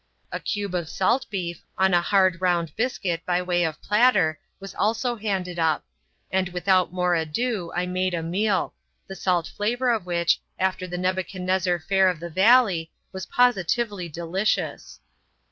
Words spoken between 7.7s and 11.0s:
I made a meal, the salt flavour of which, after the